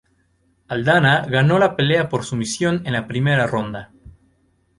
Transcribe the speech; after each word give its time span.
Aldana 0.67 1.27
ganó 1.29 1.59
la 1.59 1.75
pelea 1.75 2.09
por 2.09 2.25
sumisión 2.25 2.81
en 2.87 2.93
la 2.93 3.05
primera 3.05 3.45
ronda. 3.45 3.91